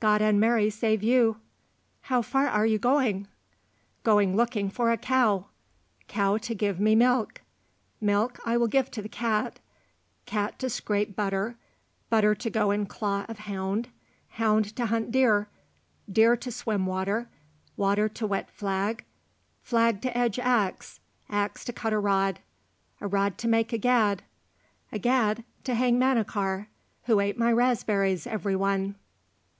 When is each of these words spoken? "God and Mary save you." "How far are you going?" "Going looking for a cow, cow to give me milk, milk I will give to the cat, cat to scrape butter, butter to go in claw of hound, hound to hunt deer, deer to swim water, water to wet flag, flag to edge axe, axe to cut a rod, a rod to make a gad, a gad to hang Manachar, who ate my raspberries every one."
"God 0.00 0.20
and 0.20 0.40
Mary 0.40 0.68
save 0.68 1.00
you." 1.00 1.36
"How 2.00 2.22
far 2.22 2.48
are 2.48 2.66
you 2.66 2.76
going?" 2.76 3.28
"Going 4.02 4.34
looking 4.34 4.68
for 4.68 4.90
a 4.90 4.96
cow, 4.96 5.46
cow 6.08 6.38
to 6.38 6.56
give 6.56 6.80
me 6.80 6.96
milk, 6.96 7.42
milk 8.00 8.40
I 8.44 8.56
will 8.56 8.66
give 8.66 8.90
to 8.90 9.00
the 9.00 9.08
cat, 9.08 9.60
cat 10.26 10.58
to 10.58 10.68
scrape 10.70 11.14
butter, 11.14 11.54
butter 12.08 12.34
to 12.34 12.50
go 12.50 12.72
in 12.72 12.86
claw 12.86 13.24
of 13.28 13.38
hound, 13.38 13.90
hound 14.30 14.74
to 14.74 14.86
hunt 14.86 15.12
deer, 15.12 15.46
deer 16.10 16.36
to 16.36 16.50
swim 16.50 16.84
water, 16.84 17.28
water 17.76 18.08
to 18.08 18.26
wet 18.26 18.50
flag, 18.50 19.04
flag 19.62 20.02
to 20.02 20.18
edge 20.18 20.40
axe, 20.40 20.98
axe 21.28 21.64
to 21.66 21.72
cut 21.72 21.92
a 21.92 21.98
rod, 22.00 22.40
a 23.00 23.06
rod 23.06 23.38
to 23.38 23.46
make 23.46 23.72
a 23.72 23.78
gad, 23.78 24.24
a 24.90 24.98
gad 24.98 25.44
to 25.62 25.76
hang 25.76 25.96
Manachar, 25.96 26.66
who 27.04 27.20
ate 27.20 27.38
my 27.38 27.52
raspberries 27.52 28.26
every 28.26 28.56
one." 28.56 28.96